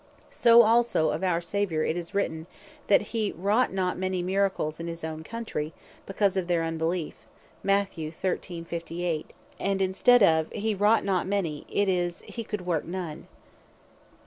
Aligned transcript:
So 0.31 0.63
also 0.63 1.11
of 1.11 1.23
our 1.23 1.41
Saviour, 1.41 1.83
it 1.83 1.95
is 1.95 2.15
written, 2.15 2.47
(Mat. 2.89 2.89
13. 2.89 2.89
58.) 2.89 2.89
that 2.89 3.07
he 3.11 3.31
wrought 3.33 3.71
not 3.71 3.99
many 3.99 4.23
Miracles 4.23 4.79
in 4.79 4.87
his 4.87 5.03
own 5.03 5.23
countrey, 5.23 5.73
because 6.07 6.35
of 6.35 6.47
their 6.47 6.63
unbeleef; 6.63 7.13
and 7.63 7.69
(in 7.71 7.71
Marke 7.75 7.91
6.5.) 7.91 9.25
in 9.59 9.93
stead 9.93 10.23
of, 10.23 10.51
"he 10.53 10.73
wrought 10.73 11.05
not 11.05 11.27
many," 11.27 11.67
it 11.69 11.87
is, 11.87 12.21
"he 12.23 12.43
could 12.43 12.65
work 12.65 12.83
none." 12.85 13.27